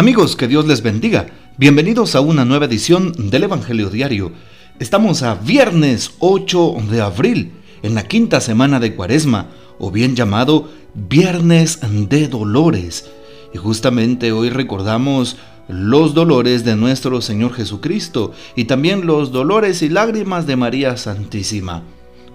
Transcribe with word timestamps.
Amigos, 0.00 0.34
que 0.34 0.48
Dios 0.48 0.66
les 0.66 0.82
bendiga. 0.82 1.26
Bienvenidos 1.58 2.14
a 2.14 2.22
una 2.22 2.46
nueva 2.46 2.64
edición 2.64 3.12
del 3.28 3.42
Evangelio 3.42 3.90
Diario. 3.90 4.32
Estamos 4.78 5.22
a 5.22 5.34
viernes 5.34 6.12
8 6.20 6.76
de 6.90 7.02
abril, 7.02 7.52
en 7.82 7.94
la 7.94 8.04
quinta 8.04 8.40
semana 8.40 8.80
de 8.80 8.94
Cuaresma, 8.96 9.48
o 9.78 9.90
bien 9.90 10.16
llamado 10.16 10.70
Viernes 10.94 11.80
de 12.08 12.28
Dolores. 12.28 13.10
Y 13.52 13.58
justamente 13.58 14.32
hoy 14.32 14.48
recordamos 14.48 15.36
los 15.68 16.14
dolores 16.14 16.64
de 16.64 16.76
nuestro 16.76 17.20
Señor 17.20 17.52
Jesucristo 17.52 18.32
y 18.56 18.64
también 18.64 19.06
los 19.06 19.32
dolores 19.32 19.82
y 19.82 19.90
lágrimas 19.90 20.46
de 20.46 20.56
María 20.56 20.96
Santísima. 20.96 21.82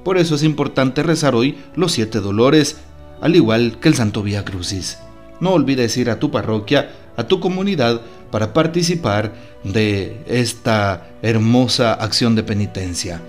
Por 0.03 0.19
eso 0.19 0.35
es 0.35 0.43
importante 0.43 1.01
rezar 1.01 1.33
hoy 1.33 1.57
los 1.75 1.93
siete 1.93 2.19
dolores, 2.19 2.77
al 3.21 3.35
igual 3.35 3.79
que 3.79 3.87
el 3.87 3.95
Santo 3.95 4.21
Vía 4.21 4.45
Crucis. 4.45 4.99
No 5.39 5.51
olvides 5.51 5.97
ir 5.97 6.11
a 6.11 6.19
tu 6.19 6.29
parroquia, 6.29 6.91
a 7.17 7.27
tu 7.27 7.39
comunidad, 7.39 8.01
para 8.31 8.53
participar 8.53 9.33
de 9.63 10.17
esta 10.27 11.07
hermosa 11.21 11.93
acción 11.93 12.35
de 12.35 12.43
penitencia. 12.43 13.21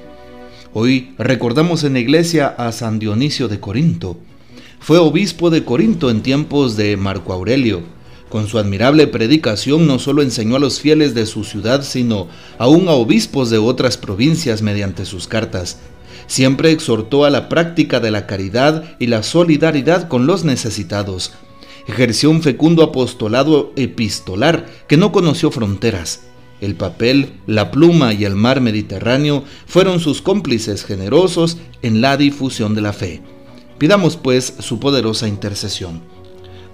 Hoy 0.72 1.14
recordamos 1.16 1.84
en 1.84 1.94
la 1.94 2.00
iglesia 2.00 2.48
a 2.48 2.72
San 2.72 2.98
Dionisio 2.98 3.48
de 3.48 3.60
Corinto. 3.60 4.18
Fue 4.80 4.98
obispo 4.98 5.48
de 5.50 5.64
Corinto 5.64 6.10
en 6.10 6.22
tiempos 6.22 6.76
de 6.76 6.96
Marco 6.96 7.32
Aurelio. 7.32 7.82
Con 8.28 8.48
su 8.48 8.58
admirable 8.58 9.06
predicación 9.06 9.86
no 9.86 9.98
solo 9.98 10.22
enseñó 10.22 10.56
a 10.56 10.58
los 10.58 10.80
fieles 10.80 11.14
de 11.14 11.26
su 11.26 11.44
ciudad, 11.44 11.82
sino 11.82 12.26
aún 12.58 12.88
a 12.88 12.92
obispos 12.92 13.50
de 13.50 13.58
otras 13.58 13.96
provincias 13.96 14.60
mediante 14.60 15.04
sus 15.04 15.28
cartas. 15.28 15.78
Siempre 16.26 16.72
exhortó 16.72 17.24
a 17.24 17.30
la 17.30 17.48
práctica 17.48 18.00
de 18.00 18.10
la 18.10 18.26
caridad 18.26 18.96
y 18.98 19.06
la 19.06 19.22
solidaridad 19.22 20.08
con 20.08 20.26
los 20.26 20.44
necesitados, 20.44 21.32
ejerció 21.86 22.30
un 22.30 22.42
fecundo 22.42 22.82
apostolado 22.82 23.72
epistolar 23.76 24.66
que 24.88 24.96
no 24.96 25.12
conoció 25.12 25.50
fronteras. 25.50 26.22
El 26.60 26.74
papel, 26.74 27.34
la 27.46 27.70
pluma 27.70 28.14
y 28.14 28.24
el 28.24 28.34
mar 28.34 28.60
Mediterráneo 28.60 29.44
fueron 29.66 30.00
sus 30.00 30.22
cómplices 30.22 30.84
generosos 30.84 31.58
en 31.82 32.00
la 32.00 32.16
difusión 32.16 32.74
de 32.74 32.80
la 32.80 32.92
fe. 32.92 33.22
Pidamos 33.78 34.16
pues 34.16 34.54
su 34.60 34.80
poderosa 34.80 35.28
intercesión. 35.28 36.00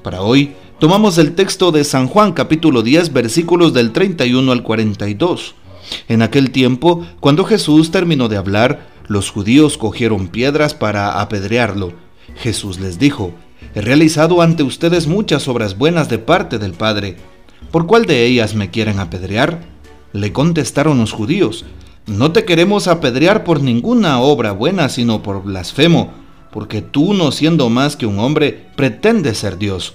Para 0.02 0.22
hoy 0.22 0.52
tomamos 0.78 1.18
el 1.18 1.34
texto 1.34 1.72
de 1.72 1.82
San 1.82 2.06
Juan 2.06 2.32
capítulo 2.32 2.82
10 2.82 3.12
versículos 3.12 3.74
del 3.74 3.92
31 3.92 4.52
al 4.52 4.62
42. 4.62 5.54
En 6.08 6.22
aquel 6.22 6.52
tiempo, 6.52 7.04
cuando 7.18 7.44
Jesús 7.44 7.90
terminó 7.90 8.28
de 8.28 8.36
hablar, 8.36 8.88
los 9.08 9.30
judíos 9.30 9.78
cogieron 9.78 10.28
piedras 10.28 10.74
para 10.74 11.20
apedrearlo. 11.20 11.92
Jesús 12.36 12.80
les 12.80 12.98
dijo, 12.98 13.34
He 13.74 13.80
realizado 13.80 14.42
ante 14.42 14.62
ustedes 14.62 15.06
muchas 15.06 15.48
obras 15.48 15.78
buenas 15.78 16.08
de 16.10 16.18
parte 16.18 16.58
del 16.58 16.72
Padre. 16.72 17.16
¿Por 17.70 17.86
cuál 17.86 18.04
de 18.04 18.26
ellas 18.26 18.54
me 18.54 18.70
quieren 18.70 18.98
apedrear? 18.98 19.60
Le 20.12 20.32
contestaron 20.32 20.98
los 20.98 21.12
judíos, 21.12 21.64
No 22.06 22.32
te 22.32 22.44
queremos 22.44 22.88
apedrear 22.88 23.44
por 23.44 23.62
ninguna 23.62 24.20
obra 24.20 24.52
buena, 24.52 24.88
sino 24.88 25.22
por 25.22 25.42
blasfemo, 25.42 26.12
porque 26.50 26.82
tú, 26.82 27.14
no 27.14 27.32
siendo 27.32 27.70
más 27.70 27.96
que 27.96 28.06
un 28.06 28.18
hombre, 28.18 28.66
pretendes 28.76 29.38
ser 29.38 29.56
Dios. 29.56 29.94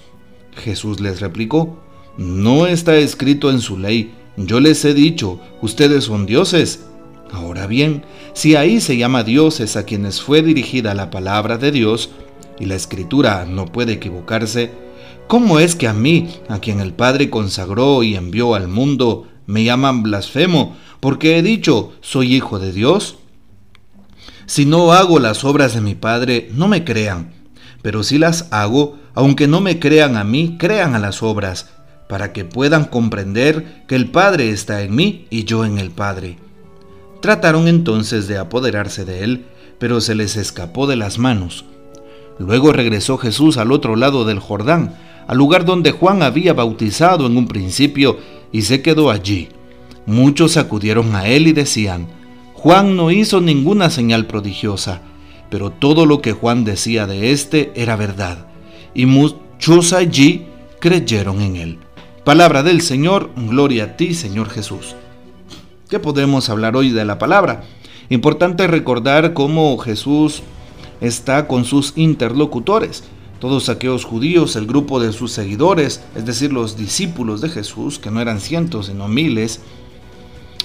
Jesús 0.56 1.00
les 1.00 1.20
replicó, 1.20 1.80
No 2.18 2.66
está 2.66 2.96
escrito 2.96 3.52
en 3.52 3.62
su 3.62 3.78
ley, 3.78 4.14
yo 4.38 4.60
les 4.60 4.86
he 4.86 4.94
dicho, 4.94 5.40
ustedes 5.62 6.06
son 6.06 6.26
dioses. 6.26 6.86
Ahora 7.32 7.68
bien, 7.68 8.04
si 8.34 8.56
ahí 8.56 8.80
se 8.80 8.96
llama 8.96 9.24
dioses 9.24 9.76
a 9.76 9.84
quienes 9.84 10.22
fue 10.22 10.42
dirigida 10.42 10.94
la 10.94 11.10
palabra 11.10 11.58
de 11.58 11.72
Dios, 11.72 12.10
y 12.60 12.66
la 12.66 12.76
escritura 12.76 13.46
no 13.46 13.66
puede 13.66 13.94
equivocarse, 13.94 14.72
¿cómo 15.28 15.60
es 15.60 15.76
que 15.76 15.88
a 15.88 15.94
mí, 15.94 16.30
a 16.50 16.60
quien 16.60 16.80
el 16.80 16.94
Padre 16.94 17.30
consagró 17.30 18.04
y 18.04 18.16
envió 18.16 18.56
al 18.56 18.68
mundo, 18.68 19.28
me 19.46 19.64
llaman 19.64 20.04
blasfemo 20.04 20.76
porque 21.00 21.38
he 21.38 21.44
dicho, 21.44 21.94
soy 22.02 22.36
hijo 22.36 22.60
de 22.60 22.72
Dios? 22.72 23.18
Si 24.46 24.66
no 24.66 24.94
hago 24.94 25.20
las 25.20 25.44
obras 25.44 25.74
de 25.74 25.82
mi 25.82 25.96
Padre, 25.96 26.50
no 26.54 26.68
me 26.68 26.84
crean, 26.84 27.34
pero 27.82 28.04
si 28.04 28.18
las 28.18 28.48
hago, 28.52 28.98
aunque 29.14 29.48
no 29.48 29.62
me 29.62 29.80
crean 29.80 30.16
a 30.16 30.24
mí, 30.24 30.58
crean 30.58 30.96
a 30.96 31.00
las 31.00 31.22
obras, 31.22 31.70
para 32.08 32.32
que 32.32 32.46
puedan 32.46 32.86
comprender 32.86 33.84
que 33.88 33.96
el 33.96 34.10
Padre 34.10 34.50
está 34.50 34.82
en 34.82 34.96
mí 34.96 35.28
y 35.30 35.44
yo 35.44 35.66
en 35.66 35.78
el 35.78 35.92
Padre. 35.92 36.38
Trataron 37.22 37.68
entonces 37.68 38.28
de 38.28 38.38
apoderarse 38.38 39.04
de 39.04 39.24
él, 39.24 39.46
pero 39.80 40.00
se 40.00 40.16
les 40.16 40.38
escapó 40.38 40.88
de 40.88 40.96
las 40.96 41.18
manos 41.18 41.66
Luego 42.40 42.72
regresó 42.72 43.18
Jesús 43.18 43.58
al 43.58 43.72
otro 43.72 43.96
lado 43.96 44.26
del 44.26 44.40
Jordán, 44.40 44.96
al 45.28 45.38
lugar 45.38 45.66
donde 45.66 45.92
Juan 45.92 46.24
había 46.24 46.54
bautizado 46.54 47.26
en 47.26 47.38
un 47.38 47.48
principio, 47.48 48.18
y 48.52 48.62
se 48.62 48.82
quedó 48.82 49.12
allí. 49.12 49.50
Muchos 50.06 50.56
acudieron 50.56 51.16
a 51.16 51.28
él 51.28 51.48
y 51.48 51.52
decían, 51.52 52.08
Juan 52.54 52.96
no 52.96 53.12
hizo 53.12 53.42
ninguna 53.42 53.90
señal 53.90 54.26
prodigiosa, 54.26 55.02
pero 55.50 55.70
todo 55.70 56.06
lo 56.06 56.22
que 56.22 56.34
Juan 56.34 56.64
decía 56.64 57.08
de 57.08 57.32
éste 57.32 57.72
era 57.76 57.96
verdad, 57.96 58.48
y 58.94 59.06
muchos 59.06 59.94
allí 59.94 60.46
creyeron 60.80 61.42
en 61.42 61.56
él. 61.58 61.80
Palabra 62.24 62.64
del 62.64 62.82
Señor, 62.82 63.30
gloria 63.36 63.84
a 63.84 63.98
ti, 63.98 64.14
Señor 64.14 64.50
Jesús. 64.50 64.96
¿Qué 65.90 66.00
podemos 66.00 66.50
hablar 66.50 66.76
hoy 66.76 66.90
de 66.90 67.06
la 67.06 67.18
palabra? 67.18 67.64
Importante 68.10 68.68
recordar 68.68 69.34
cómo 69.34 69.78
Jesús 69.78 70.44
está 71.02 71.48
con 71.48 71.66
sus 71.66 71.94
interlocutores, 71.96 73.04
todos 73.40 73.70
aquellos 73.70 74.06
judíos, 74.06 74.56
el 74.56 74.66
grupo 74.66 75.00
de 75.00 75.14
sus 75.14 75.32
seguidores, 75.32 76.02
es 76.16 76.26
decir, 76.26 76.52
los 76.52 76.76
discípulos 76.78 77.42
de 77.42 77.50
Jesús, 77.50 78.00
que 78.00 78.10
no 78.10 78.20
eran 78.20 78.40
cientos, 78.40 78.88
sino 78.88 79.08
miles, 79.08 79.62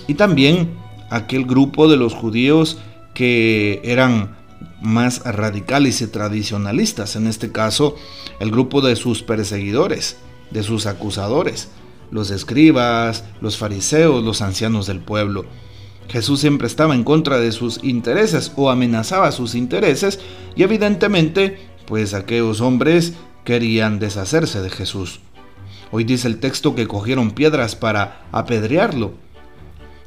y 0.06 0.14
también 0.14 0.74
aquel 1.10 1.44
grupo 1.44 1.88
de 1.88 1.96
los 1.96 2.14
judíos 2.14 2.78
que 3.14 3.80
eran 3.84 4.36
más 4.80 5.22
radicales 5.24 6.00
y 6.00 6.06
tradicionalistas, 6.06 7.16
en 7.16 7.26
este 7.26 7.52
caso 7.52 7.94
el 8.40 8.50
grupo 8.50 8.80
de 8.80 8.96
sus 8.96 9.22
perseguidores, 9.22 10.16
de 10.50 10.62
sus 10.62 10.86
acusadores, 10.86 11.68
los 12.10 12.30
escribas, 12.30 13.24
los 13.40 13.56
fariseos, 13.56 14.24
los 14.24 14.42
ancianos 14.42 14.86
del 14.86 15.00
pueblo. 15.00 15.44
Jesús 16.08 16.40
siempre 16.40 16.66
estaba 16.66 16.94
en 16.94 17.04
contra 17.04 17.38
de 17.38 17.52
sus 17.52 17.82
intereses 17.82 18.52
o 18.56 18.70
amenazaba 18.70 19.32
sus 19.32 19.54
intereses 19.54 20.20
y 20.56 20.62
evidentemente 20.62 21.58
pues 21.86 22.14
aquellos 22.14 22.60
hombres 22.60 23.14
querían 23.44 23.98
deshacerse 23.98 24.60
de 24.62 24.70
Jesús. 24.70 25.20
Hoy 25.90 26.04
dice 26.04 26.28
el 26.28 26.40
texto 26.40 26.74
que 26.74 26.86
cogieron 26.86 27.32
piedras 27.32 27.76
para 27.76 28.26
apedrearlo. 28.32 29.12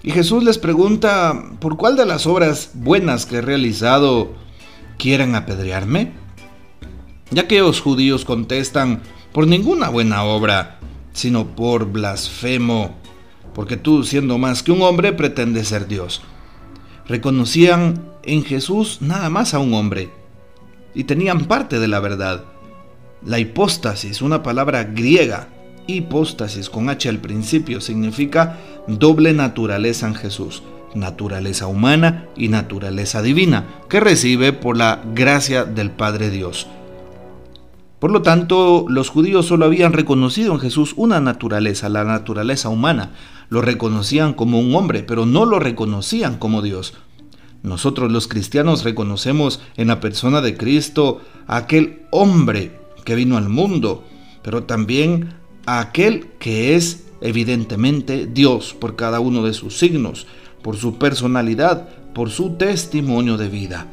Y 0.02 0.12
Jesús 0.12 0.44
les 0.44 0.58
pregunta, 0.58 1.44
¿por 1.60 1.78
cuál 1.78 1.96
de 1.96 2.06
las 2.06 2.28
obras 2.28 2.72
buenas 2.74 3.26
que 3.26 3.38
he 3.38 3.42
realizado 3.42 4.34
quieren 4.98 5.36
apedrearme? 5.36 6.14
Ya 7.32 7.48
que 7.48 7.60
los 7.60 7.82
judíos 7.82 8.24
contestan, 8.24 9.02
por 9.32 9.48
ninguna 9.48 9.90
buena 9.90 10.24
obra, 10.24 10.80
sino 11.14 11.56
por 11.56 11.92
blasfemo 11.92 12.96
porque 13.56 13.78
tú, 13.78 14.04
siendo 14.04 14.38
más 14.38 14.62
que 14.62 14.74
un 14.74 14.82
hombre, 14.82 15.14
pretendes 15.14 15.70
ser 15.70 15.88
Dios. 15.88 16.22
Reconocían 17.08 18.04
en 18.24 18.44
Jesús 18.44 18.98
nada 19.00 19.30
más 19.30 19.54
a 19.54 19.60
un 19.60 19.74
hombre 19.74 20.12
y 20.94 21.06
tenían 21.06 21.46
parte 21.46 21.80
de 21.80 21.88
la 21.88 22.02
verdad. 22.02 22.44
La 23.26 23.40
hipóstasis, 23.40 24.22
una 24.22 24.44
palabra 24.44 24.84
griega, 24.84 25.48
hipóstasis 25.88 26.70
con 26.70 26.90
H 26.90 27.08
al 27.08 27.20
principio, 27.20 27.80
significa 27.80 28.60
doble 28.88 29.34
naturaleza 29.34 30.08
en 30.08 30.16
Jesús, 30.16 30.62
naturaleza 30.94 31.68
humana 31.68 32.28
y 32.36 32.50
naturaleza 32.50 33.22
divina, 33.22 33.66
que 33.88 34.02
recibe 34.02 34.52
por 34.52 34.76
la 34.76 35.02
gracia 35.14 35.64
del 35.64 35.92
Padre 35.92 36.30
Dios. 36.30 36.68
Por 38.00 38.12
lo 38.12 38.22
tanto, 38.22 38.86
los 38.90 39.10
judíos 39.10 39.46
solo 39.46 39.66
habían 39.66 39.94
reconocido 39.94 40.54
en 40.54 40.60
Jesús 40.60 40.94
una 40.98 41.22
naturaleza, 41.22 41.90
la 41.90 42.04
naturaleza 42.04 42.70
humana. 42.70 43.12
Lo 43.50 43.62
reconocían 43.62 44.34
como 44.34 44.60
un 44.60 44.76
hombre, 44.76 45.04
pero 45.04 45.26
no 45.26 45.46
lo 45.46 45.60
reconocían 45.60 46.38
como 46.38 46.62
Dios. 46.62 46.94
Nosotros 47.64 48.12
los 48.12 48.28
cristianos 48.28 48.84
reconocemos 48.84 49.60
en 49.76 49.88
la 49.88 50.00
persona 50.00 50.42
de 50.42 50.56
Cristo 50.56 51.22
a 51.48 51.58
aquel 51.58 52.04
hombre 52.12 52.72
que 53.04 53.16
vino 53.16 53.38
al 53.38 53.50
mundo, 53.50 54.04
pero 54.44 54.64
también 54.64 55.34
a 55.66 55.80
aquel 55.80 56.28
que 56.40 56.76
es 56.76 57.06
evidentemente 57.22 58.28
Dios 58.28 58.74
por 58.74 58.96
cada 58.96 59.20
uno 59.20 59.44
de 59.44 59.54
sus 59.54 59.78
signos, 59.78 60.28
por 60.62 60.78
su 60.78 60.98
personalidad, 60.98 61.90
por 62.14 62.30
su 62.30 62.52
testimonio 62.52 63.38
de 63.38 63.50
vida. 63.50 63.88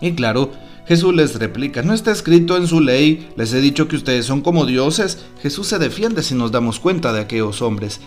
Y 0.00 0.12
claro, 0.12 0.50
Jesús 0.86 1.14
les 1.14 1.38
replica, 1.38 1.82
no 1.82 1.94
está 1.94 2.12
escrito 2.12 2.56
en 2.56 2.68
su 2.68 2.80
ley, 2.80 3.28
les 3.36 3.52
he 3.52 3.60
dicho 3.60 3.88
que 3.88 3.96
ustedes 3.96 4.24
son 4.24 4.40
como 4.40 4.66
dioses. 4.66 5.24
Jesús 5.42 5.66
se 5.66 5.78
defiende 5.78 6.22
si 6.22 6.34
nos 6.34 6.52
damos 6.52 6.78
cuenta 6.78 7.12
de 7.12 7.20
aquellos 7.20 7.60
hombres. 7.60 8.00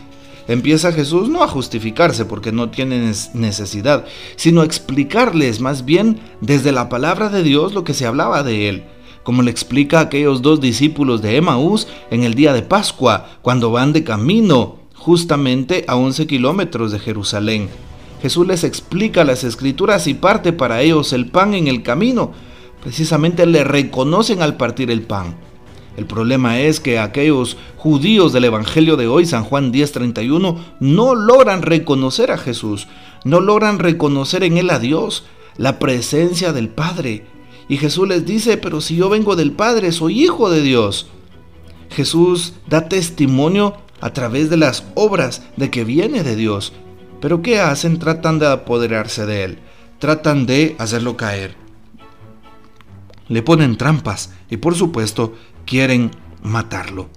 Empieza 0.50 0.92
Jesús 0.92 1.30
no 1.30 1.44
a 1.44 1.48
justificarse 1.48 2.26
porque 2.26 2.52
no 2.52 2.70
tienen 2.70 3.14
necesidad, 3.34 4.06
sino 4.36 4.62
a 4.62 4.66
explicarles 4.66 5.62
más 5.62 5.86
bien 5.86 6.20
desde 6.42 6.74
la 6.74 6.90
palabra 6.90 7.30
de 7.30 7.44
Dios 7.44 7.74
lo 7.74 7.86
que 7.86 7.94
se 7.94 8.06
hablaba 8.06 8.44
de 8.44 8.68
él 8.68 8.84
como 9.24 9.44
le 9.44 9.52
explica 9.52 10.00
a 10.00 10.04
aquellos 10.04 10.42
dos 10.42 10.60
discípulos 10.60 11.22
de 11.22 11.36
Emaús 11.36 11.88
en 12.10 12.24
el 12.24 12.34
día 12.34 12.52
de 12.52 12.64
Pascua, 12.64 13.28
cuando 13.44 13.70
van 13.70 13.94
de 13.94 14.04
camino 14.04 14.78
justamente 14.96 15.86
a 15.88 15.96
11 15.98 16.26
kilómetros 16.26 16.92
de 16.92 16.98
Jerusalén. 16.98 17.70
Jesús 18.24 18.48
les 18.48 18.64
explica 18.64 19.24
las 19.24 19.44
escrituras 19.44 20.08
y 20.08 20.14
parte 20.14 20.52
para 20.52 20.82
ellos 20.82 21.14
el 21.14 21.28
pan 21.28 21.54
en 21.54 21.68
el 21.68 21.84
camino. 21.84 22.32
Precisamente 22.82 23.46
le 23.46 23.64
reconocen 23.64 24.42
al 24.42 24.58
partir 24.58 24.90
el 24.90 25.04
pan. 25.04 25.36
El 26.00 26.06
problema 26.06 26.62
es 26.62 26.80
que 26.80 26.98
aquellos 26.98 27.58
judíos 27.76 28.32
del 28.32 28.46
Evangelio 28.46 28.96
de 28.96 29.10
hoy, 29.10 29.26
San 29.26 29.44
Juan 29.44 29.74
10:31, 29.74 30.58
no 30.80 31.14
logran 31.14 31.62
reconocer 31.62 32.32
a 32.32 32.38
Jesús, 32.38 32.88
no 33.26 33.42
logran 33.42 33.80
reconocer 33.80 34.46
en 34.46 34.58
él 34.58 34.70
a 34.70 34.80
Dios, 34.80 35.26
la 35.58 35.78
presencia 35.78 36.54
del 36.54 36.70
Padre. 36.70 37.26
Y 37.68 37.76
Jesús 37.76 38.08
les 38.08 38.26
dice, 38.26 38.56
pero 38.56 38.80
si 38.80 38.96
yo 38.96 39.10
vengo 39.10 39.36
del 39.36 39.52
Padre, 39.52 39.92
soy 39.92 40.24
hijo 40.24 40.50
de 40.50 40.62
Dios. 40.62 41.08
Jesús 41.90 42.54
da 42.70 42.88
testimonio 42.88 43.76
a 44.00 44.14
través 44.14 44.50
de 44.50 44.56
las 44.56 44.86
obras 44.96 45.42
de 45.58 45.70
que 45.70 45.84
viene 45.84 46.24
de 46.24 46.38
Dios. 46.38 46.72
Pero 47.20 47.42
¿qué 47.42 47.60
hacen? 47.60 48.00
Tratan 48.00 48.40
de 48.40 48.48
apoderarse 48.48 49.26
de 49.26 49.44
él, 49.44 49.60
tratan 50.00 50.46
de 50.46 50.78
hacerlo 50.80 51.18
caer. 51.18 51.56
Le 53.28 53.44
ponen 53.44 53.78
trampas 53.78 54.32
y 54.50 54.58
por 54.58 54.76
supuesto 54.76 55.36
quieren 55.66 56.12
matarlo. 56.42 57.10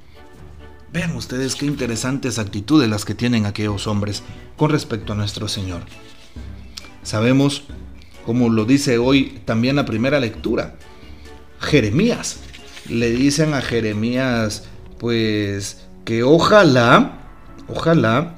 Vean 0.93 1.17
ustedes 1.17 1.55
qué 1.55 1.67
interesantes 1.67 2.39
actitudes 2.39 2.89
las 2.89 3.05
que 3.05 3.15
tienen 3.15 3.47
aquellos 3.47 3.87
hombres 3.87 4.23
con 4.57 4.71
respecto 4.71 5.13
a 5.13 5.17
nuestro 5.17 5.49
Señor. 5.49 5.83
Sabemos, 7.03 7.65
como 8.27 8.51
lo 8.51 8.65
dice 8.65 8.99
hoy 8.99 9.41
también 9.45 9.77
la 9.77 9.87
primera 9.87 10.21
lectura, 10.21 10.77
Jeremías. 11.61 12.41
Le 12.89 13.11
dicen 13.11 13.55
a 13.55 13.63
Jeremías, 13.63 14.65
pues, 14.99 15.87
que 16.05 16.23
ojalá, 16.23 17.21
ojalá 17.69 18.35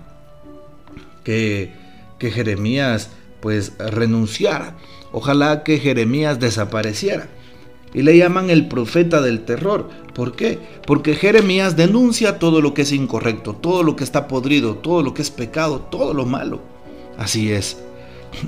que, 1.24 1.72
que 2.18 2.30
Jeremías 2.30 3.10
pues 3.40 3.72
renunciara, 3.78 4.74
ojalá 5.12 5.64
que 5.64 5.78
Jeremías 5.78 6.40
desapareciera. 6.40 7.28
Y 7.94 8.02
le 8.02 8.18
llaman 8.18 8.50
el 8.50 8.68
profeta 8.68 9.22
del 9.22 9.44
terror. 9.44 9.88
¿Por 10.14 10.34
qué? 10.34 10.58
Porque 10.86 11.14
Jeremías 11.14 11.76
denuncia 11.76 12.38
todo 12.38 12.60
lo 12.60 12.74
que 12.74 12.82
es 12.82 12.92
incorrecto, 12.92 13.54
todo 13.54 13.82
lo 13.82 13.96
que 13.96 14.04
está 14.04 14.28
podrido, 14.28 14.74
todo 14.74 15.02
lo 15.02 15.14
que 15.14 15.22
es 15.22 15.30
pecado, 15.30 15.80
todo 15.90 16.12
lo 16.12 16.26
malo. 16.26 16.60
Así 17.16 17.52
es. 17.52 17.78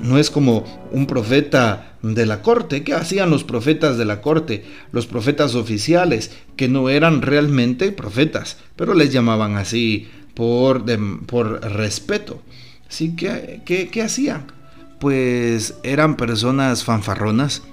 No 0.03 0.17
es 0.17 0.29
como 0.29 0.65
un 0.91 1.07
profeta 1.07 1.93
de 2.01 2.25
la 2.25 2.41
corte. 2.41 2.83
¿Qué 2.83 2.93
hacían 2.93 3.29
los 3.29 3.43
profetas 3.43 3.97
de 3.97 4.05
la 4.05 4.21
corte? 4.21 4.65
Los 4.91 5.07
profetas 5.07 5.55
oficiales, 5.55 6.31
que 6.55 6.67
no 6.67 6.89
eran 6.89 7.21
realmente 7.21 7.91
profetas, 7.91 8.57
pero 8.75 8.93
les 8.93 9.11
llamaban 9.11 9.55
así 9.55 10.07
por, 10.33 10.85
por 11.25 11.61
respeto. 11.61 12.41
¿Sí? 12.89 13.15
¿Qué, 13.15 13.61
qué, 13.65 13.89
qué 13.89 14.01
hacían? 14.01 14.45
Pues 14.99 15.75
eran 15.83 16.15
personas 16.15 16.83
fanfarronas, 16.83 17.63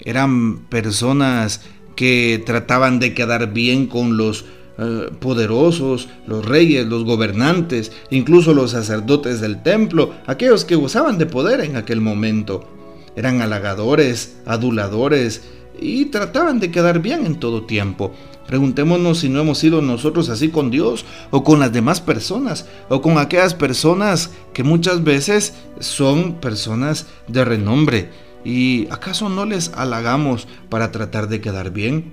eran 0.00 0.58
personas 0.68 1.62
que 1.96 2.42
trataban 2.44 3.00
de 3.00 3.14
quedar 3.14 3.52
bien 3.52 3.86
con 3.86 4.16
los 4.16 4.44
eh, 4.78 5.10
poderosos, 5.20 6.08
los 6.26 6.44
reyes, 6.44 6.86
los 6.86 7.04
gobernantes, 7.04 7.92
incluso 8.10 8.52
los 8.52 8.72
sacerdotes 8.72 9.40
del 9.40 9.62
templo, 9.62 10.12
aquellos 10.26 10.66
que 10.66 10.76
gozaban 10.76 11.16
de 11.16 11.24
poder 11.24 11.60
en 11.60 11.76
aquel 11.76 12.02
momento. 12.02 12.68
Eran 13.16 13.40
halagadores, 13.40 14.36
aduladores 14.44 15.42
y 15.80 16.06
trataban 16.06 16.60
de 16.60 16.70
quedar 16.70 17.00
bien 17.00 17.24
en 17.24 17.40
todo 17.40 17.64
tiempo. 17.64 18.12
Preguntémonos 18.46 19.20
si 19.20 19.30
no 19.30 19.40
hemos 19.40 19.58
sido 19.58 19.80
nosotros 19.82 20.28
así 20.28 20.50
con 20.50 20.70
Dios 20.70 21.04
o 21.30 21.42
con 21.42 21.58
las 21.58 21.72
demás 21.72 22.00
personas 22.02 22.66
o 22.88 23.00
con 23.00 23.18
aquellas 23.18 23.54
personas 23.54 24.30
que 24.52 24.62
muchas 24.62 25.02
veces 25.02 25.54
son 25.80 26.34
personas 26.34 27.06
de 27.26 27.44
renombre. 27.44 28.10
¿Y 28.46 28.86
acaso 28.92 29.28
no 29.28 29.44
les 29.44 29.72
halagamos 29.74 30.46
para 30.68 30.92
tratar 30.92 31.28
de 31.28 31.40
quedar 31.40 31.72
bien? 31.72 32.12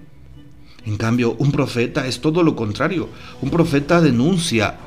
En 0.84 0.98
cambio, 0.98 1.36
un 1.38 1.52
profeta 1.52 2.08
es 2.08 2.22
todo 2.22 2.42
lo 2.42 2.56
contrario. 2.56 3.08
Un 3.44 3.52
profeta 3.52 4.02
denuncia, 4.02 4.78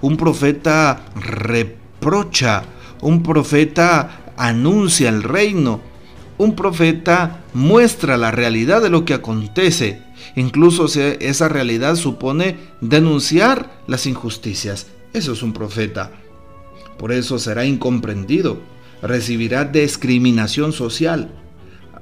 un 0.00 0.16
profeta 0.16 1.04
reprocha, 1.14 2.64
un 3.02 3.22
profeta 3.22 4.32
anuncia 4.38 5.10
el 5.10 5.22
reino, 5.22 5.82
un 6.38 6.56
profeta 6.56 7.44
muestra 7.52 8.16
la 8.16 8.30
realidad 8.30 8.80
de 8.80 8.88
lo 8.88 9.04
que 9.04 9.12
acontece. 9.12 10.00
Incluso 10.36 10.86
esa 10.86 11.48
realidad 11.50 11.96
supone 11.96 12.56
denunciar 12.80 13.82
las 13.86 14.06
injusticias. 14.06 14.86
Eso 15.12 15.32
es 15.32 15.42
un 15.42 15.52
profeta. 15.52 16.12
Por 16.96 17.12
eso 17.12 17.38
será 17.38 17.66
incomprendido. 17.66 18.72
Recibirá 19.04 19.64
discriminación 19.64 20.72
social 20.72 21.30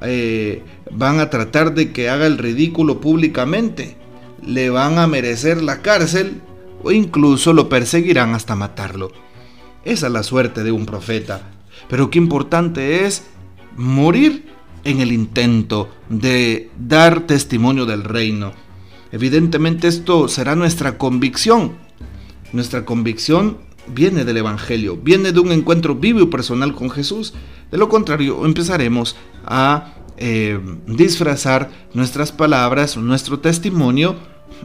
eh, 0.05 0.63
van 0.91 1.21
a 1.21 1.31
tratar 1.31 1.75
de 1.75 1.93
que 1.93 2.09
haga 2.09 2.27
el 2.27 2.39
ridículo 2.39 3.01
públicamente, 3.01 3.97
le 4.45 4.71
van 4.71 4.99
a 4.99 5.07
merecer 5.07 5.63
la 5.63 5.81
cárcel 5.81 6.41
o 6.83 6.91
incluso 6.91 7.53
lo 7.53 7.69
perseguirán 7.69 8.35
hasta 8.35 8.57
matarlo. 8.57 9.13
Esa 9.85 10.07
es 10.09 10.13
la 10.13 10.23
suerte 10.23 10.65
de 10.65 10.73
un 10.73 10.87
profeta. 10.87 11.43
Pero 11.89 12.11
qué 12.11 12.19
importante 12.19 13.07
es 13.07 13.25
morir 13.77 14.47
en 14.85 15.01
el 15.01 15.13
intento 15.13 15.89
de 16.09 16.71
dar 16.79 17.27
testimonio 17.27 17.87
del 17.87 18.03
reino. 18.05 18.53
Evidentemente 19.13 19.89
esto 19.89 20.27
será 20.29 20.57
nuestra 20.57 20.99
convicción. 20.99 21.75
Nuestra 22.53 22.85
convicción 22.85 23.59
viene 23.87 24.25
del 24.25 24.39
Evangelio, 24.39 24.97
viene 24.97 25.33
de 25.33 25.41
un 25.41 25.53
encuentro 25.53 25.95
vivo 25.95 26.21
y 26.21 26.27
personal 26.27 26.75
con 26.75 26.91
Jesús. 26.91 27.35
De 27.71 27.79
lo 27.79 27.89
contrario, 27.89 28.45
empezaremos 28.45 29.17
a 29.45 29.95
eh, 30.17 30.61
disfrazar 30.87 31.71
nuestras 31.95 32.33
palabras, 32.33 32.97
nuestro 32.97 33.41
testimonio, 33.41 34.17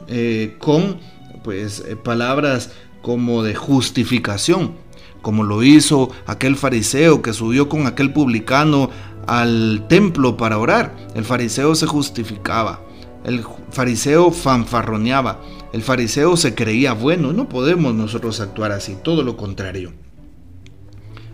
eh, 0.07 0.55
con 0.59 0.99
pues, 1.43 1.83
eh, 1.87 1.95
palabras 1.95 2.71
como 3.01 3.43
de 3.43 3.55
justificación, 3.55 4.75
como 5.21 5.43
lo 5.43 5.63
hizo 5.63 6.09
aquel 6.25 6.57
fariseo 6.57 7.21
que 7.21 7.33
subió 7.33 7.69
con 7.69 7.87
aquel 7.87 8.11
publicano 8.13 8.89
al 9.25 9.85
templo 9.87 10.37
para 10.37 10.57
orar. 10.57 10.95
El 11.15 11.23
fariseo 11.23 11.73
se 11.75 11.87
justificaba, 11.87 12.81
el 13.23 13.43
fariseo 13.71 14.31
fanfarroneaba, 14.31 15.41
el 15.73 15.81
fariseo 15.81 16.37
se 16.37 16.55
creía 16.55 16.93
bueno. 16.93 17.33
No 17.33 17.49
podemos 17.49 17.93
nosotros 17.93 18.39
actuar 18.39 18.71
así, 18.71 18.97
todo 19.03 19.23
lo 19.23 19.37
contrario. 19.37 19.91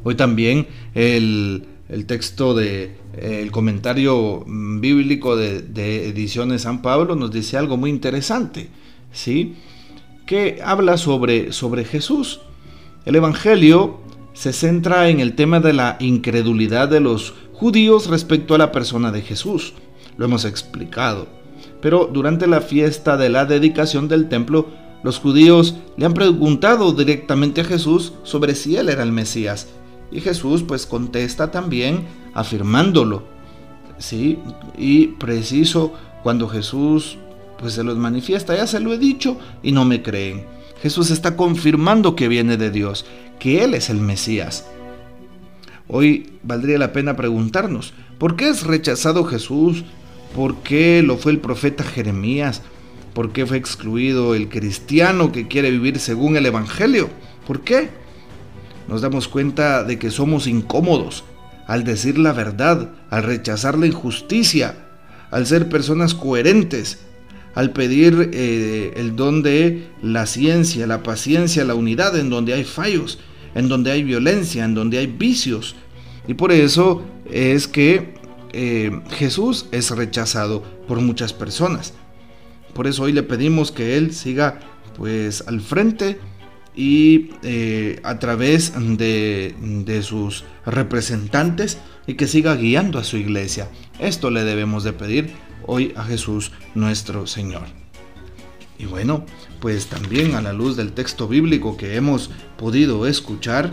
Hoy 0.04 0.16
también 0.16 0.68
el, 0.94 1.66
texto 2.08 2.54
de 2.54 2.98
el 3.18 3.52
comentario 3.52 4.44
bíblico 4.46 5.36
de, 5.36 5.62
de, 5.62 6.10
Ediciones 6.10 6.64
San 6.64 6.82
Pablo 6.82 7.16
nos 7.16 7.32
dice 7.32 7.58
algo 7.58 7.78
muy 7.78 7.90
interesante, 7.90 8.70
¿sí? 9.12 9.56
Que 10.26 10.60
habla 10.64 10.98
sobre, 10.98 11.54
sobre 11.54 11.86
Jesús. 11.86 12.42
El 13.06 13.16
Evangelio 13.16 14.00
se 14.34 14.52
centra 14.52 15.10
en 15.10 15.20
el 15.20 15.36
tema 15.36 15.60
de 15.60 15.74
la 15.74 15.98
incredulidad 16.00 16.90
de 16.90 17.00
los 17.00 17.34
judíos 17.54 18.08
respecto 18.08 18.56
a 18.56 18.58
la 18.58 18.72
persona 18.72 19.12
de 19.12 19.22
Jesús. 19.22 19.74
Lo 20.18 20.26
hemos 20.26 20.44
explicado. 20.46 21.43
Pero 21.84 22.10
durante 22.12 22.48
la 22.48 22.62
fiesta 22.62 23.18
de 23.18 23.28
la 23.28 23.44
dedicación 23.44 24.08
del 24.08 24.30
templo, 24.30 24.68
los 25.04 25.20
judíos 25.20 25.76
le 25.98 26.06
han 26.06 26.14
preguntado 26.14 26.94
directamente 26.94 27.60
a 27.60 27.66
Jesús 27.66 28.14
sobre 28.24 28.56
si 28.56 28.78
él 28.78 28.88
era 28.88 29.04
el 29.04 29.12
Mesías. 29.12 29.68
Y 30.10 30.22
Jesús 30.22 30.64
pues 30.64 30.86
contesta 30.86 31.52
también 31.52 32.06
afirmándolo. 32.34 33.24
¿Sí? 33.98 34.40
Y 34.78 35.08
preciso 35.08 35.92
cuando 36.24 36.48
Jesús 36.48 37.18
pues 37.60 37.74
se 37.74 37.84
los 37.84 37.98
manifiesta, 37.98 38.56
ya 38.56 38.66
se 38.66 38.80
lo 38.80 38.94
he 38.94 38.98
dicho 38.98 39.38
y 39.62 39.74
no 39.74 39.84
me 39.84 40.02
creen. 40.02 40.46
Jesús 40.82 41.12
está 41.12 41.36
confirmando 41.36 42.16
que 42.16 42.30
viene 42.30 42.56
de 42.56 42.72
Dios, 42.72 43.06
que 43.40 43.62
Él 43.62 43.74
es 43.74 43.90
el 43.90 44.00
Mesías. 44.00 44.66
Hoy 45.90 46.32
valdría 46.44 46.78
la 46.78 46.94
pena 46.94 47.18
preguntarnos, 47.18 47.94
¿por 48.20 48.38
qué 48.38 48.48
es 48.48 48.64
rechazado 48.64 49.26
Jesús 49.26 49.84
¿Por 50.36 50.58
qué 50.58 51.04
lo 51.04 51.18
fue 51.18 51.32
el 51.32 51.40
profeta 51.40 51.84
Jeremías? 51.84 52.62
¿Por 53.14 53.32
qué 53.32 53.46
fue 53.46 53.58
excluido 53.58 54.34
el 54.34 54.50
cristiano 54.50 55.32
que 55.32 55.48
quiere 55.48 55.70
vivir 55.70 56.00
según 56.00 56.36
el 56.36 56.46
Evangelio? 56.48 57.10
¿Por 57.46 57.62
qué? 57.62 57.90
Nos 58.88 59.02
damos 59.02 59.28
cuenta 59.28 59.84
de 59.84 60.00
que 60.00 60.10
somos 60.10 60.48
incómodos 60.48 61.24
al 61.68 61.84
decir 61.84 62.18
la 62.18 62.34
verdad, 62.34 62.90
al 63.10 63.24
rechazar 63.24 63.78
la 63.78 63.86
injusticia, 63.86 64.76
al 65.30 65.46
ser 65.46 65.70
personas 65.70 66.16
coherentes, 66.16 67.00
al 67.56 67.72
pedir 67.72 68.32
eh, 68.34 68.94
el 68.96 69.16
don 69.16 69.44
de 69.44 69.88
la 70.02 70.26
ciencia, 70.26 70.88
la 70.88 71.04
paciencia, 71.04 71.64
la 71.64 71.76
unidad 71.76 72.18
en 72.18 72.30
donde 72.30 72.54
hay 72.54 72.64
fallos, 72.64 73.20
en 73.54 73.70
donde 73.70 73.92
hay 73.92 74.04
violencia, 74.04 74.66
en 74.66 74.74
donde 74.74 74.98
hay 74.98 75.08
vicios. 75.08 75.76
Y 76.28 76.34
por 76.34 76.52
eso 76.52 77.04
es 77.32 77.68
que 77.68 78.16
eh, 78.54 79.02
Jesús 79.10 79.68
es 79.72 79.92
rechazado. 79.92 80.64
por 80.88 81.00
muchas 81.00 81.34
personas. 81.34 81.94
Por 82.74 82.88
eso 82.88 83.04
hoy 83.04 83.14
le 83.14 83.24
pedimos 83.24 83.72
que 83.72 83.98
Él 83.98 84.14
siga 84.14 84.60
pues 84.98 85.44
al 85.48 85.62
frente 85.62 86.20
y 86.76 87.32
eh, 87.44 88.00
a 88.04 88.20
través 88.20 88.74
de, 88.98 89.56
de, 89.60 90.04
sus 90.04 90.44
representantes 90.66 91.78
y 92.08 92.16
que 92.16 92.28
siga 92.28 92.56
guiando 92.56 93.00
a 93.00 93.04
su 93.04 93.18
iglesia. 93.18 93.70
Esto 94.00 94.30
le 94.30 94.44
debemos 94.44 94.84
de 94.84 94.94
pedir 94.94 95.32
hoy 95.66 95.94
a 95.96 96.04
Jesús 96.04 96.52
nuestro 96.76 97.28
Señor. 97.28 97.64
Y 98.78 98.86
bueno, 98.86 99.26
pues 99.60 99.88
también 99.88 100.36
a 100.36 100.42
la 100.42 100.52
luz 100.52 100.76
del 100.76 100.94
texto 100.94 101.28
bíblico 101.28 101.78
que 101.78 101.96
hemos 101.96 102.32
podido 102.58 103.06
escuchar, 103.08 103.72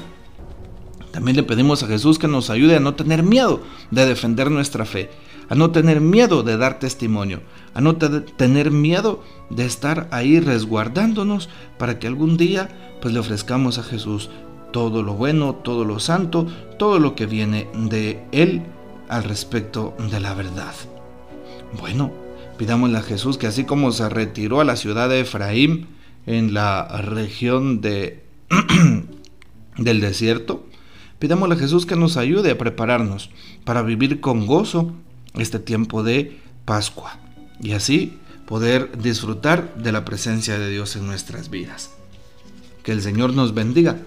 también 1.12 1.36
le 1.36 1.42
pedimos 1.42 1.82
a 1.82 1.86
Jesús 1.86 2.18
que 2.18 2.28
nos 2.28 2.50
ayude 2.50 2.76
a 2.76 2.80
no 2.80 2.94
tener 2.94 3.22
miedo 3.22 3.62
de 3.90 4.06
defender 4.06 4.50
nuestra 4.50 4.84
fe, 4.84 5.10
a 5.48 5.54
no 5.54 5.70
tener 5.70 6.00
miedo 6.00 6.42
de 6.42 6.56
dar 6.56 6.78
testimonio, 6.78 7.40
a 7.74 7.80
no 7.80 7.96
tener 7.96 8.70
miedo 8.70 9.22
de 9.50 9.66
estar 9.66 10.08
ahí 10.12 10.40
resguardándonos 10.40 11.48
para 11.78 11.98
que 11.98 12.06
algún 12.06 12.36
día 12.36 12.68
pues 13.00 13.12
le 13.12 13.20
ofrezcamos 13.20 13.78
a 13.78 13.82
Jesús 13.82 14.30
todo 14.72 15.02
lo 15.02 15.14
bueno, 15.14 15.54
todo 15.56 15.84
lo 15.84 15.98
santo, 15.98 16.46
todo 16.78 16.98
lo 16.98 17.14
que 17.14 17.26
viene 17.26 17.66
de 17.74 18.22
Él 18.30 18.62
al 19.08 19.24
respecto 19.24 19.96
de 20.10 20.20
la 20.20 20.34
verdad. 20.34 20.74
Bueno, 21.78 22.12
pidámosle 22.56 22.98
a 22.98 23.02
Jesús 23.02 23.36
que 23.36 23.48
así 23.48 23.64
como 23.64 23.90
se 23.90 24.08
retiró 24.08 24.60
a 24.60 24.64
la 24.64 24.76
ciudad 24.76 25.08
de 25.08 25.20
Efraín 25.20 25.88
en 26.26 26.54
la 26.54 26.86
región 27.02 27.80
de, 27.80 28.22
del 29.76 30.00
desierto, 30.00 30.66
pidámosle 31.20 31.54
a 31.54 31.58
Jesús 31.58 31.86
que 31.86 31.94
nos 31.94 32.16
ayude 32.16 32.50
a 32.50 32.58
prepararnos 32.58 33.30
para 33.64 33.82
vivir 33.82 34.20
con 34.20 34.46
gozo 34.46 34.92
este 35.34 35.60
tiempo 35.60 36.02
de 36.02 36.40
Pascua 36.64 37.18
y 37.62 37.72
así 37.72 38.18
poder 38.46 38.98
disfrutar 39.00 39.76
de 39.76 39.92
la 39.92 40.04
presencia 40.04 40.58
de 40.58 40.68
Dios 40.70 40.96
en 40.96 41.06
nuestras 41.06 41.50
vidas. 41.50 41.90
Que 42.82 42.90
el 42.90 43.02
Señor 43.02 43.34
nos 43.34 43.54
bendiga, 43.54 43.98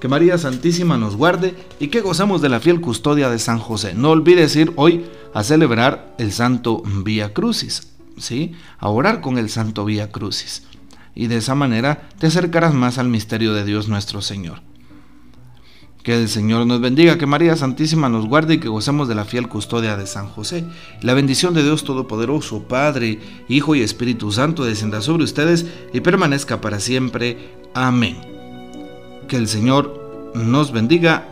que 0.00 0.08
María 0.08 0.38
Santísima 0.38 0.96
nos 0.96 1.14
guarde 1.14 1.54
y 1.78 1.88
que 1.88 2.00
gozamos 2.00 2.42
de 2.42 2.48
la 2.48 2.58
fiel 2.58 2.80
custodia 2.80 3.30
de 3.30 3.38
San 3.38 3.58
José. 3.58 3.94
No 3.94 4.10
olvides 4.10 4.56
ir 4.56 4.72
hoy 4.74 5.04
a 5.34 5.44
celebrar 5.44 6.16
el 6.18 6.32
Santo 6.32 6.82
Vía 7.04 7.32
Crucis, 7.32 7.92
¿sí? 8.16 8.54
A 8.78 8.88
orar 8.88 9.20
con 9.20 9.38
el 9.38 9.50
Santo 9.50 9.84
Vía 9.84 10.10
Crucis. 10.10 10.64
Y 11.14 11.26
de 11.26 11.36
esa 11.36 11.54
manera 11.54 12.08
te 12.18 12.26
acercarás 12.26 12.74
más 12.74 12.98
al 12.98 13.08
misterio 13.08 13.52
de 13.52 13.64
Dios 13.64 13.88
nuestro 13.88 14.22
Señor. 14.22 14.62
Que 16.02 16.20
el 16.20 16.28
Señor 16.28 16.66
nos 16.66 16.80
bendiga, 16.80 17.16
que 17.16 17.26
María 17.26 17.54
Santísima 17.54 18.08
nos 18.08 18.26
guarde 18.26 18.54
y 18.54 18.58
que 18.58 18.68
gocemos 18.68 19.06
de 19.06 19.14
la 19.14 19.24
fiel 19.24 19.48
custodia 19.48 19.96
de 19.96 20.06
San 20.06 20.28
José. 20.28 20.64
La 21.00 21.14
bendición 21.14 21.54
de 21.54 21.62
Dios 21.62 21.84
Todopoderoso, 21.84 22.64
Padre, 22.64 23.20
Hijo 23.48 23.76
y 23.76 23.82
Espíritu 23.82 24.32
Santo 24.32 24.64
descienda 24.64 25.00
sobre 25.00 25.22
ustedes 25.22 25.66
y 25.92 26.00
permanezca 26.00 26.60
para 26.60 26.80
siempre. 26.80 27.38
Amén. 27.72 28.16
Que 29.28 29.36
el 29.36 29.46
Señor 29.46 30.32
nos 30.34 30.72
bendiga. 30.72 31.28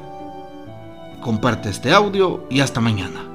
Comparte 1.21 1.69
este 1.69 1.93
audio 1.93 2.47
y 2.49 2.61
hasta 2.61 2.81
mañana. 2.81 3.30